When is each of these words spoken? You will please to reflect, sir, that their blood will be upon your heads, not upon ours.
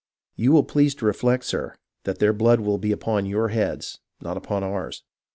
You 0.35 0.51
will 0.51 0.63
please 0.63 0.95
to 0.95 1.05
reflect, 1.05 1.43
sir, 1.43 1.75
that 2.05 2.17
their 2.17 2.33
blood 2.33 2.59
will 2.59 2.79
be 2.79 2.91
upon 2.91 3.27
your 3.27 3.49
heads, 3.49 3.99
not 4.19 4.35
upon 4.35 4.63
ours. 4.63 5.03